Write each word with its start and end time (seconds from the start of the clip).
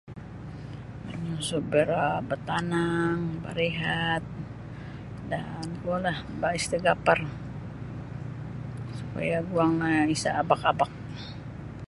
Manyunsub 1.05 1.65
iro 1.81 2.05
batanang 2.29 3.19
barihat 3.43 4.23
dan 5.31 5.65
kuolah 5.81 6.17
baristigafar 6.41 7.19
supaya 8.99 9.37
guang 9.51 9.71
no 9.79 9.87
isa 10.15 10.29
abak-abak. 10.41 10.91